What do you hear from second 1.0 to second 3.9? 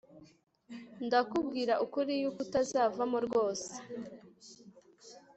Ndakubwira ukuri yuko utazavamo rwose